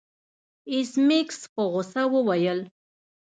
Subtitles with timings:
[0.71, 2.59] ایس میکس په غوسه وویل